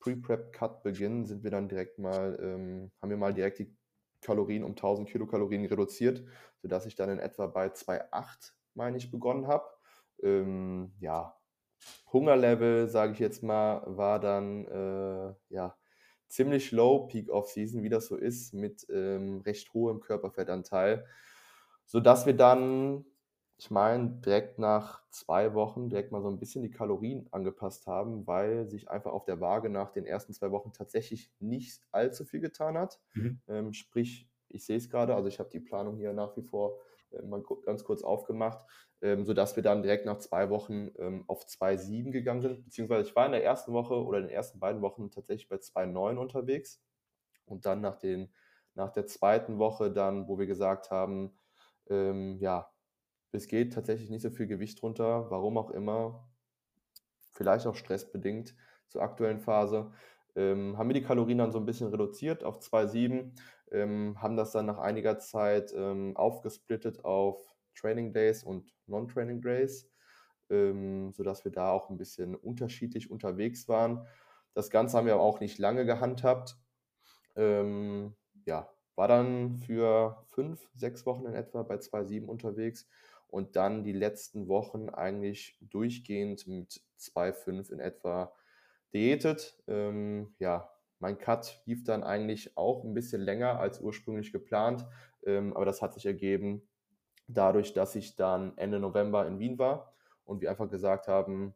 [0.00, 3.76] Pre-Prep-Cut-Beginn sind wir dann direkt mal, ähm, haben wir mal direkt die
[4.22, 6.24] Kalorien um 1000 Kilokalorien reduziert,
[6.56, 9.66] sodass ich dann in etwa bei 2,8, meine ich, begonnen habe.
[10.22, 11.36] Ähm, ja,
[12.10, 15.76] Hungerlevel, sage ich jetzt mal, war dann äh, ja
[16.26, 21.06] ziemlich low Peak Off Season, wie das so ist, mit ähm, recht hohem Körperfettanteil,
[21.84, 23.04] sodass wir dann,
[23.58, 28.24] ich meine, direkt nach zwei Wochen direkt mal so ein bisschen die Kalorien angepasst haben,
[28.24, 32.38] weil sich einfach auf der Waage nach den ersten zwei Wochen tatsächlich nicht allzu viel
[32.38, 33.00] getan hat.
[33.14, 33.40] Mhm.
[33.48, 36.78] Ähm, sprich, ich sehe es gerade, also ich habe die Planung hier nach wie vor
[37.10, 38.64] äh, mal ganz kurz aufgemacht,
[39.02, 42.64] ähm, sodass wir dann direkt nach zwei Wochen ähm, auf 2,7 gegangen sind.
[42.64, 45.56] Beziehungsweise ich war in der ersten Woche oder in den ersten beiden Wochen tatsächlich bei
[45.56, 46.80] 2,9 unterwegs.
[47.44, 48.32] Und dann nach, den,
[48.74, 51.36] nach der zweiten Woche dann, wo wir gesagt haben,
[51.90, 52.70] ähm, ja,
[53.32, 56.28] es geht tatsächlich nicht so viel Gewicht runter, warum auch immer,
[57.32, 58.54] vielleicht auch stressbedingt
[58.88, 59.92] zur aktuellen Phase,
[60.34, 63.32] ähm, haben wir die Kalorien dann so ein bisschen reduziert auf 2,7
[63.72, 69.90] ähm, haben das dann nach einiger Zeit ähm, aufgesplittet auf Training Days und Non-Training Days,
[70.50, 74.06] ähm, sodass wir da auch ein bisschen unterschiedlich unterwegs waren.
[74.54, 76.56] Das Ganze haben wir aber auch nicht lange gehandhabt.
[77.36, 82.88] Ähm, ja, war dann für fünf, sechs Wochen in etwa bei 2,7 unterwegs
[83.28, 88.32] und dann die letzten Wochen eigentlich durchgehend mit 2,5 in etwa
[88.92, 89.62] diätet.
[89.66, 94.84] Ähm, ja, mein Cut lief dann eigentlich auch ein bisschen länger als ursprünglich geplant,
[95.24, 96.68] ähm, aber das hat sich ergeben
[97.28, 101.54] dadurch, dass ich dann Ende November in Wien war und wir einfach gesagt haben,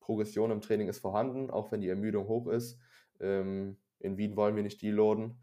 [0.00, 2.78] Progression im Training ist vorhanden, auch wenn die Ermüdung hoch ist.
[3.20, 5.38] Ähm, in Wien wollen wir nicht deloaden,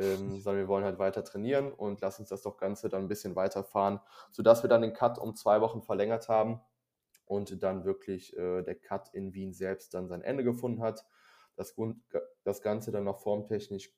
[0.00, 3.08] ähm, sondern wir wollen halt weiter trainieren und lass uns das doch Ganze dann ein
[3.08, 4.00] bisschen weiterfahren,
[4.32, 6.60] sodass wir dann den Cut um zwei Wochen verlängert haben
[7.26, 11.04] und dann wirklich äh, der Cut in Wien selbst dann sein Ende gefunden hat
[11.60, 11.76] das,
[12.42, 13.92] das Ganze dann noch formtechnisch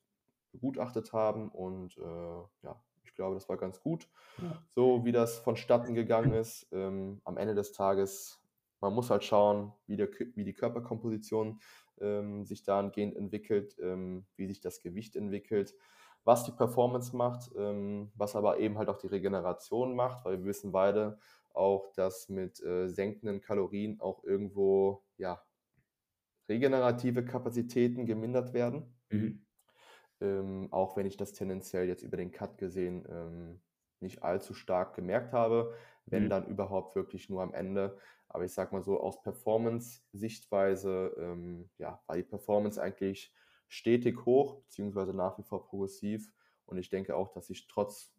[0.51, 4.07] begutachtet haben und äh, ja, ich glaube, das war ganz gut,
[4.41, 4.61] ja.
[4.69, 6.67] so wie das vonstatten gegangen ist.
[6.71, 8.39] Ähm, am Ende des Tages,
[8.81, 11.59] man muss halt schauen, wie, der, wie die Körperkomposition
[12.01, 15.75] ähm, sich dahingehend entwickelt, ähm, wie sich das Gewicht entwickelt,
[16.23, 20.45] was die Performance macht, ähm, was aber eben halt auch die Regeneration macht, weil wir
[20.45, 21.17] wissen beide
[21.53, 25.41] auch, dass mit äh, senkenden Kalorien auch irgendwo ja,
[26.49, 28.95] regenerative Kapazitäten gemindert werden.
[29.09, 29.45] Mhm.
[30.21, 33.61] Ähm, auch wenn ich das tendenziell jetzt über den Cut gesehen ähm,
[33.99, 35.73] nicht allzu stark gemerkt habe,
[36.05, 36.29] wenn mhm.
[36.29, 37.97] dann überhaupt wirklich nur am Ende.
[38.33, 43.33] Aber ich sag mal so, aus Performance-Sichtweise, ähm, ja, war die Performance eigentlich
[43.67, 46.31] stetig hoch, beziehungsweise nach wie vor progressiv.
[46.65, 48.13] Und ich denke auch, dass ich trotz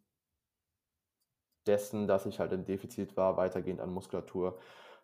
[1.66, 4.58] dessen, dass ich halt im Defizit war, weitergehend an Muskulatur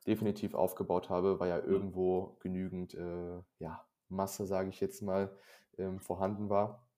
[0.07, 5.37] definitiv aufgebaut habe, weil ja irgendwo genügend äh, ja, Masse, sage ich jetzt mal,
[5.79, 6.88] ähm, vorhanden war,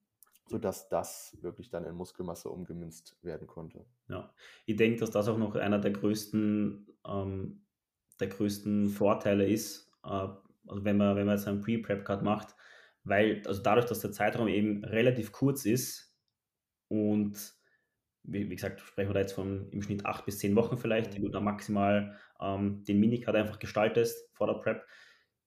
[0.47, 3.85] sodass das wirklich dann in Muskelmasse umgemünzt werden konnte.
[4.09, 4.33] Ja,
[4.67, 7.65] ich denke, dass das auch noch einer der größten, ähm,
[8.23, 12.55] der größten Vorteile ist, äh, also wenn man, wenn man jetzt einen Pre-Prep-Cut macht,
[13.05, 16.17] weil, also dadurch, dass der Zeitraum eben relativ kurz ist
[16.89, 17.37] und
[18.25, 21.15] wie, wie gesagt, sprechen wir da jetzt von im Schnitt acht bis zehn Wochen vielleicht,
[21.15, 24.87] die du da maximal ähm, den Minicard einfach gestaltest vor der Prep.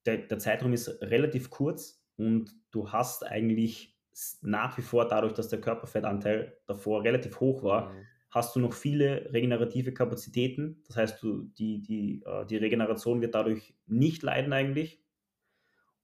[0.06, 3.98] Der, der Zeitraum ist relativ kurz und du hast eigentlich
[4.42, 8.08] nach wie vor, dadurch, dass der Körperfettanteil davor relativ hoch war, mhm.
[8.36, 10.84] Hast du noch viele regenerative Kapazitäten.
[10.88, 15.02] Das heißt, du, die, die, äh, die Regeneration wird dadurch nicht leiden eigentlich.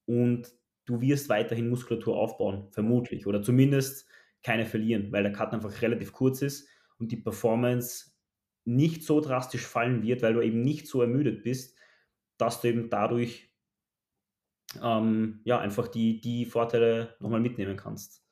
[0.06, 0.50] Und
[0.86, 3.26] du wirst weiterhin Muskulatur aufbauen, vermutlich.
[3.26, 4.08] Oder zumindest
[4.42, 6.66] keine verlieren, weil der Cut einfach relativ kurz ist
[6.98, 8.12] und die Performance
[8.64, 11.76] nicht so drastisch fallen wird, weil du eben nicht so ermüdet bist,
[12.38, 13.52] dass du eben dadurch
[14.82, 18.24] ähm, ja einfach die, die Vorteile nochmal mitnehmen kannst.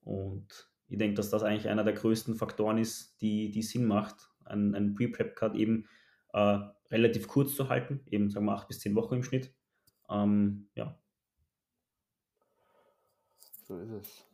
[0.00, 4.30] Und ich denke, dass das eigentlich einer der größten Faktoren ist, die, die Sinn macht,
[4.44, 5.88] einen, einen Pre-Prep-Cut eben
[6.32, 6.58] äh,
[6.90, 9.52] relativ kurz zu halten, eben sagen wir acht bis zehn Wochen im Schnitt.
[10.10, 10.98] Ähm, ja.
[13.66, 14.26] So ist es.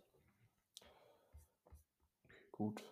[2.50, 2.82] Gut.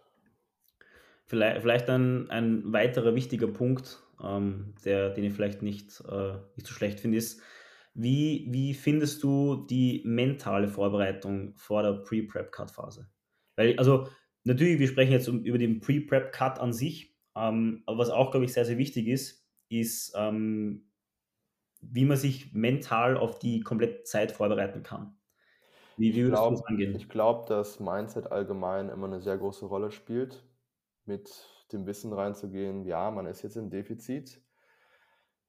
[1.26, 6.66] Vielleicht, vielleicht ein, ein weiterer wichtiger Punkt, ähm, der, den ich vielleicht nicht, äh, nicht
[6.66, 7.42] so schlecht finde, ist,
[7.92, 13.10] wie, wie findest du die mentale Vorbereitung vor der Pre-Prep-Cut-Phase?
[13.58, 14.08] Weil, also,
[14.44, 18.46] natürlich, wir sprechen jetzt um, über den Pre-Prep-Cut an sich, ähm, aber was auch, glaube
[18.46, 20.90] ich, sehr, sehr wichtig ist, ist, ähm,
[21.80, 25.18] wie man sich mental auf die komplette Zeit vorbereiten kann.
[25.96, 26.94] Wie, wie würdest du das angehen?
[26.94, 30.44] Ich glaube, dass Mindset allgemein immer eine sehr große Rolle spielt
[31.04, 34.40] mit dem Wissen reinzugehen, ja, man ist jetzt im Defizit.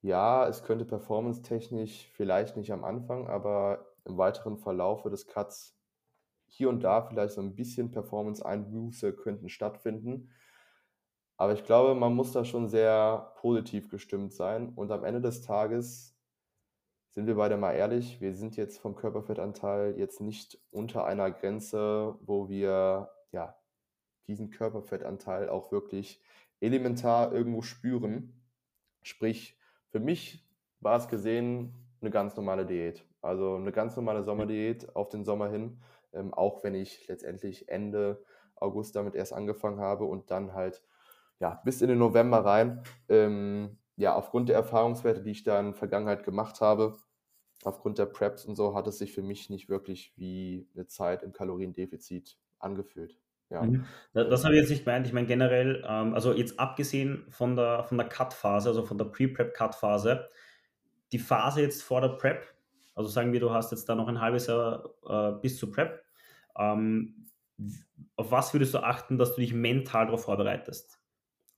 [0.02, 5.79] Ja, es könnte performance-technisch vielleicht nicht am Anfang, aber im weiteren Verlaufe des Cuts
[6.50, 10.30] hier und da vielleicht so ein bisschen Performance-Einbuße könnten stattfinden.
[11.38, 14.74] Aber ich glaube, man muss da schon sehr positiv gestimmt sein.
[14.76, 16.18] Und am Ende des Tages
[17.12, 22.18] sind wir beide mal ehrlich, wir sind jetzt vom Körperfettanteil jetzt nicht unter einer Grenze,
[22.22, 23.58] wo wir ja
[24.28, 26.22] diesen Körperfettanteil auch wirklich
[26.60, 28.44] elementar irgendwo spüren.
[29.02, 29.58] Sprich,
[29.88, 30.46] für mich
[30.82, 33.06] war es gesehen eine ganz normale Diät.
[33.22, 35.80] Also eine ganz normale Sommerdiät auf den Sommer hin,
[36.14, 38.24] ähm, auch wenn ich letztendlich Ende
[38.56, 40.84] August damit erst angefangen habe und dann halt
[41.40, 42.84] ja bis in den November rein.
[43.08, 46.98] Ähm, ja, aufgrund der Erfahrungswerte, die ich da in der Vergangenheit gemacht habe,
[47.64, 51.24] aufgrund der Preps und so, hat es sich für mich nicht wirklich wie eine Zeit
[51.24, 53.20] im Kaloriendefizit angefühlt.
[53.50, 53.64] Ja.
[53.64, 53.86] Mhm.
[54.14, 55.08] Das, das habe ich jetzt nicht gemeint.
[55.08, 59.06] Ich meine generell, ähm, also jetzt abgesehen von der, von der Cut-Phase, also von der
[59.06, 60.30] Pre-Prep-Cut-Phase,
[61.12, 62.46] die Phase jetzt vor der Prep,
[62.96, 66.04] also sagen wir, du hast jetzt da noch ein halbes Jahr äh, bis zur Prep,
[66.58, 67.28] ähm,
[68.16, 71.00] auf was würdest du achten, dass du dich mental darauf vorbereitest?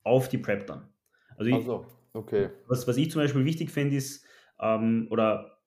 [0.02, 0.88] Auf die Prep dann.
[1.36, 2.50] Also ich, so, okay.
[2.66, 4.24] Was, was ich zum Beispiel wichtig finde, ist,
[4.60, 5.58] ähm, oder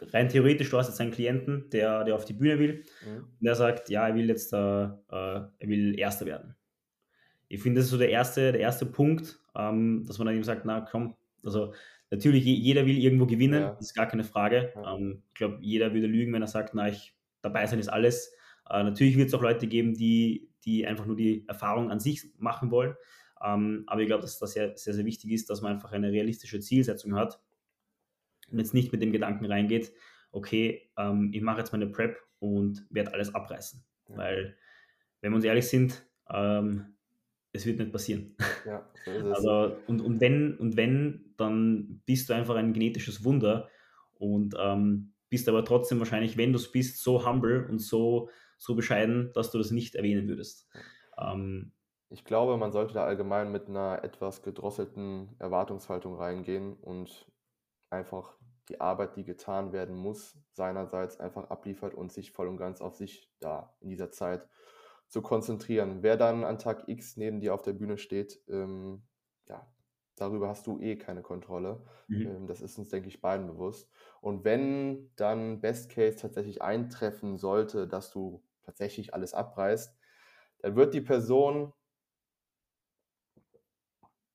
[0.00, 3.24] rein theoretisch, du hast jetzt einen Klienten, der, der auf die Bühne will mhm.
[3.38, 6.56] und der sagt, ja, er will jetzt äh, äh, er will Erster werden.
[7.48, 10.44] Ich finde, das ist so der erste, der erste Punkt, ähm, dass man dann eben
[10.44, 11.74] sagt, na komm, also
[12.10, 13.70] natürlich, jeder will irgendwo gewinnen, ja.
[13.70, 14.72] das ist gar keine Frage.
[14.74, 14.96] Ja.
[14.96, 18.32] Ähm, ich glaube, jeder würde lügen, wenn er sagt, na, ich, dabei sein ist alles.
[18.68, 22.24] Äh, natürlich wird es auch Leute geben, die, die einfach nur die Erfahrung an sich
[22.38, 22.94] machen wollen.
[23.42, 26.12] Ähm, aber ich glaube, dass das sehr, sehr, sehr wichtig ist, dass man einfach eine
[26.12, 27.40] realistische Zielsetzung hat
[28.50, 29.92] und jetzt nicht mit dem Gedanken reingeht,
[30.32, 33.82] okay, ähm, ich mache jetzt meine Prep und werde alles abreißen.
[34.08, 34.16] Ja.
[34.16, 34.56] Weil,
[35.20, 36.96] wenn wir uns ehrlich sind, ähm,
[37.52, 38.36] es wird nicht passieren.
[38.66, 39.32] Ja, so ist es.
[39.32, 43.68] Also, und, und, wenn, und wenn, dann bist du einfach ein genetisches Wunder
[44.18, 48.74] und ähm, bist aber trotzdem wahrscheinlich, wenn du es bist, so humble und so, so
[48.74, 50.68] bescheiden, dass du das nicht erwähnen würdest.
[51.18, 51.72] Ähm,
[52.10, 57.30] ich glaube, man sollte da allgemein mit einer etwas gedrosselten Erwartungshaltung reingehen und
[57.88, 58.36] einfach
[58.68, 62.96] die Arbeit, die getan werden muss, seinerseits einfach abliefert und sich voll und ganz auf
[62.96, 64.46] sich da in dieser Zeit
[65.10, 66.02] zu konzentrieren.
[66.02, 69.02] Wer dann an Tag X neben dir auf der Bühne steht, ähm,
[69.48, 69.66] ja,
[70.16, 71.84] darüber hast du eh keine Kontrolle.
[72.08, 72.26] Mhm.
[72.26, 73.90] Ähm, das ist uns, denke ich, beiden bewusst.
[74.20, 79.98] Und wenn dann Best Case tatsächlich eintreffen sollte, dass du tatsächlich alles abreißt,
[80.60, 81.72] dann wird die Person,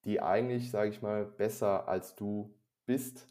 [0.03, 2.53] die eigentlich, sage ich mal, besser als du
[2.85, 3.27] bist,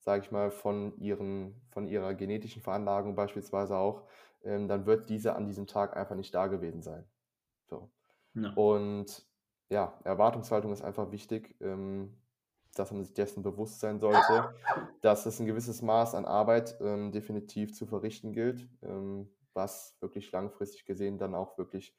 [0.00, 4.08] sage ich mal, von, ihren, von ihrer genetischen Veranlagung beispielsweise auch,
[4.48, 7.04] ähm, dann wird diese an diesem Tag einfach nicht da gewesen sein.
[7.66, 7.90] So.
[8.34, 8.52] Ja.
[8.54, 9.26] Und
[9.68, 12.16] ja, Erwartungshaltung ist einfach wichtig, ähm,
[12.74, 14.54] dass man sich dessen bewusst sein sollte,
[15.02, 20.30] dass es ein gewisses Maß an Arbeit ähm, definitiv zu verrichten gilt, ähm, was wirklich
[20.32, 21.96] langfristig gesehen dann auch wirklich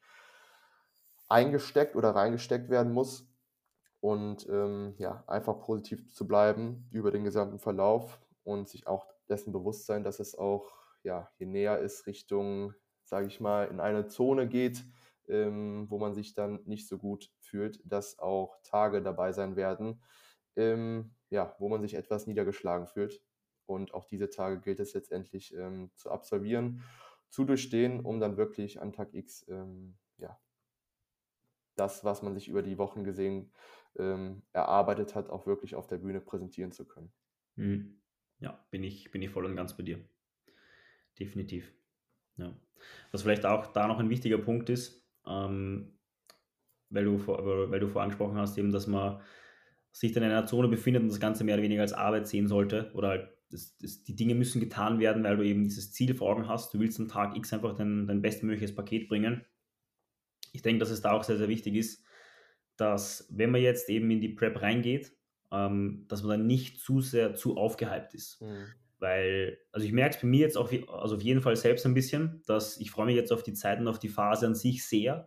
[1.28, 3.28] eingesteckt oder reingesteckt werden muss
[4.00, 9.52] und ähm, ja, einfach positiv zu bleiben über den gesamten Verlauf und sich auch dessen
[9.52, 14.06] bewusst sein, dass es auch, ja, je näher es Richtung, sage ich mal, in eine
[14.06, 14.84] Zone geht,
[15.28, 20.02] ähm, wo man sich dann nicht so gut fühlt, dass auch Tage dabei sein werden,
[20.56, 23.22] ähm, ja, wo man sich etwas niedergeschlagen fühlt.
[23.66, 26.82] Und auch diese Tage gilt es letztendlich ähm, zu absolvieren,
[27.28, 30.40] zu durchstehen, um dann wirklich an Tag X, ähm, ja,
[31.76, 33.52] das, was man sich über die Wochen gesehen
[33.96, 37.12] ähm, erarbeitet hat, auch wirklich auf der Bühne präsentieren zu können.
[37.56, 38.00] Mhm.
[38.40, 40.04] Ja, bin ich, bin ich voll und ganz bei dir.
[41.20, 41.72] Definitiv.
[42.36, 42.56] Ja.
[43.12, 45.98] Was vielleicht auch da noch ein wichtiger Punkt ist, ähm,
[46.88, 49.20] weil, du vor, weil du vorangesprochen hast, eben, dass man
[49.92, 52.46] sich dann in einer Zone befindet und das Ganze mehr oder weniger als Arbeit sehen
[52.46, 56.14] sollte oder halt das, das, die Dinge müssen getan werden, weil du eben dieses Ziel
[56.14, 56.72] vor Augen hast.
[56.72, 59.44] Du willst am Tag X einfach dein, dein bestmögliches Paket bringen.
[60.52, 62.04] Ich denke, dass es da auch sehr, sehr wichtig ist,
[62.76, 65.12] dass wenn man jetzt eben in die Prep reingeht,
[65.52, 68.40] ähm, dass man dann nicht zu sehr zu aufgehypt ist.
[68.40, 68.66] Mhm.
[69.00, 71.94] Weil, also ich merke es bei mir jetzt auch, also auf jeden Fall selbst ein
[71.94, 74.86] bisschen, dass ich freue mich jetzt auf die Zeit und auf die Phase an sich
[74.86, 75.26] sehr,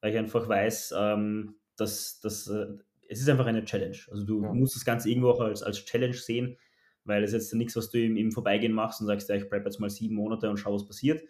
[0.00, 2.66] weil ich einfach weiß, ähm, dass, dass äh,
[3.08, 3.96] es ist einfach eine Challenge.
[4.10, 4.52] Also du ja.
[4.52, 6.58] musst das Ganze irgendwo auch als, als Challenge sehen,
[7.04, 9.64] weil es jetzt nichts, was du im, im Vorbeigehen machst und sagst, ja, ich prep
[9.64, 11.22] jetzt mal sieben Monate und schau, was passiert,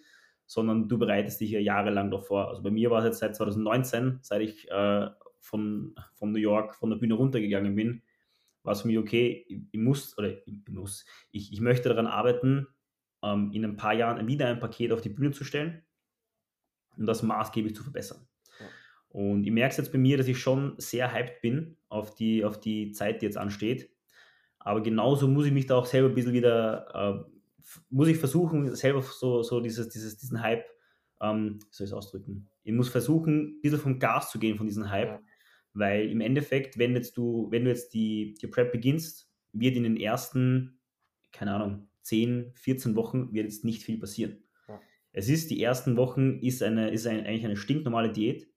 [0.46, 2.48] sondern du bereitest dich ja jahrelang davor.
[2.48, 6.74] Also bei mir war es jetzt seit 2019, seit ich äh, von, von New York
[6.74, 8.02] von der Bühne runtergegangen bin,
[8.64, 12.06] war es für mich okay, ich, ich muss, oder ich, muss, ich, ich möchte daran
[12.06, 12.66] arbeiten,
[13.22, 15.82] ähm, in ein paar Jahren wieder ein Paket auf die Bühne zu stellen
[16.96, 18.26] und das maßgeblich zu verbessern.
[18.58, 18.66] Ja.
[19.08, 22.44] Und ich merke es jetzt bei mir, dass ich schon sehr hyped bin auf die,
[22.44, 23.90] auf die Zeit, die jetzt ansteht.
[24.58, 27.30] Aber genauso muss ich mich da auch selber ein bisschen wieder, äh,
[27.90, 30.64] muss ich versuchen, selber so, so dieses, dieses, diesen Hype,
[31.20, 32.48] ähm, wie soll ich es ausdrücken?
[32.62, 35.20] Ich muss versuchen, ein bisschen vom Gas zu gehen von diesem Hype, ja.
[35.74, 39.82] Weil im Endeffekt, wenn jetzt du, wenn du jetzt die, die Prep beginnst, wird in
[39.82, 40.78] den ersten,
[41.32, 44.44] keine Ahnung, 10, 14 Wochen wird jetzt nicht viel passieren.
[44.68, 44.80] Ja.
[45.12, 48.48] Es ist, die ersten Wochen ist, eine, ist ein, eigentlich eine stinknormale Diät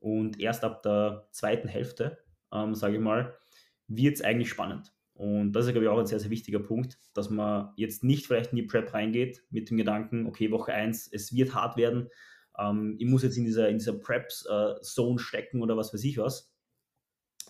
[0.00, 2.18] und erst ab der zweiten Hälfte,
[2.52, 3.36] ähm, sage ich mal,
[3.86, 4.92] wird es eigentlich spannend.
[5.14, 8.26] Und das ist, glaube ich, auch ein sehr, sehr wichtiger Punkt, dass man jetzt nicht
[8.26, 12.08] vielleicht in die Prep reingeht mit dem Gedanken, okay, Woche 1, es wird hart werden,
[12.60, 16.18] ähm, ich muss jetzt in dieser, in dieser Preps-Zone äh, stecken oder was weiß ich
[16.18, 16.52] was,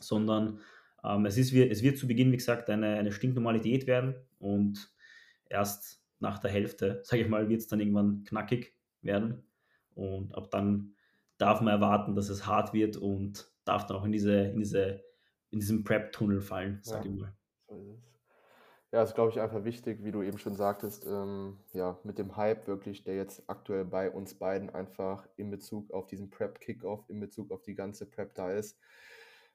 [0.00, 0.60] sondern
[1.04, 4.92] ähm, es, ist, es wird zu Beginn, wie gesagt, eine, eine stinknormale Diät werden und
[5.46, 9.42] erst nach der Hälfte, sage ich mal, wird es dann irgendwann knackig werden
[9.94, 10.94] und ab dann
[11.38, 15.02] darf man erwarten, dass es hart wird und darf dann auch in diese, in diese
[15.50, 17.14] in diesem Prep-Tunnel fallen, sage ja.
[17.14, 17.36] ich mal.
[18.92, 22.36] Ja, ist, glaube ich, einfach wichtig, wie du eben schon sagtest, ähm, ja, mit dem
[22.36, 27.20] Hype wirklich, der jetzt aktuell bei uns beiden einfach in Bezug auf diesen Prep-Kickoff, in
[27.20, 28.80] Bezug auf die ganze Prep da ist,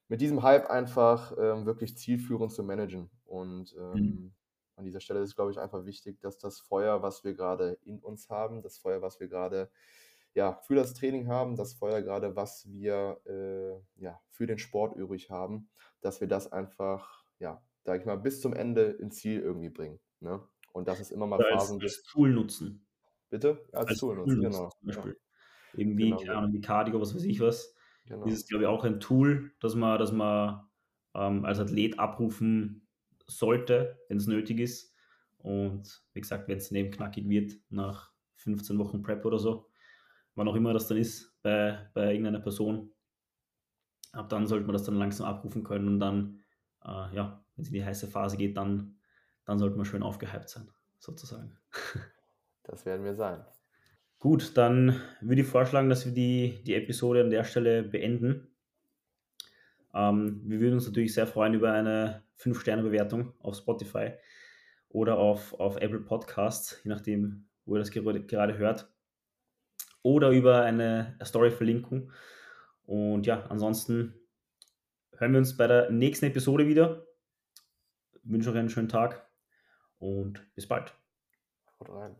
[0.07, 3.09] mit diesem Hype einfach ähm, wirklich zielführend zu managen.
[3.25, 4.33] Und ähm, mhm.
[4.77, 7.99] an dieser Stelle ist, glaube ich, einfach wichtig, dass das Feuer, was wir gerade in
[7.99, 9.69] uns haben, das Feuer, was wir gerade
[10.33, 14.95] ja, für das Training haben, das Feuer gerade, was wir äh, ja, für den Sport
[14.95, 15.69] übrig haben,
[15.99, 19.99] dass wir das einfach ja, sag ich mal, bis zum Ende ins Ziel irgendwie bringen.
[20.19, 20.41] Ne?
[20.73, 22.85] Und dass es immer mal Phasen als, Tool nutzen.
[23.29, 23.65] Bitte?
[23.71, 24.69] Als, als Tool, nutzen, genau.
[24.69, 25.17] Zum Beispiel.
[25.73, 25.79] Ja.
[25.79, 26.17] Eben wie, genau.
[26.17, 27.73] keine Ahnung, wie Cardio, was weiß ich was.
[28.05, 28.25] Genau.
[28.25, 30.67] Das ist, glaube ich, auch ein Tool, das man, das man
[31.13, 32.87] ähm, als Athlet abrufen
[33.27, 34.93] sollte, wenn es nötig ist.
[35.37, 39.69] Und wie gesagt, wenn es neben knackig wird, nach 15 Wochen Prep oder so,
[40.33, 42.91] wann auch immer das dann ist, bei, bei irgendeiner Person,
[44.11, 46.43] ab dann sollte man das dann langsam abrufen können und dann,
[46.83, 48.95] äh, ja, wenn es in die heiße Phase geht, dann,
[49.45, 51.57] dann sollte man schön aufgehypt sein, sozusagen.
[52.63, 53.45] Das werden wir sein.
[54.17, 58.47] Gut, dann würde ich vorschlagen, dass wir die, die Episode an der Stelle beenden.
[59.93, 64.13] Ähm, wir würden uns natürlich sehr freuen über eine 5-Sterne-Bewertung auf Spotify
[64.89, 68.91] oder auf, auf Apple Podcasts, je nachdem, wo ihr das gerade hört.
[70.01, 72.11] Oder über eine Story-Verlinkung.
[72.85, 74.15] Und ja, ansonsten
[75.17, 77.04] hören wir uns bei der nächsten Episode wieder
[78.25, 79.29] wünsche euch einen schönen Tag
[79.99, 80.93] und bis bald.
[81.79, 82.15] Haut rein.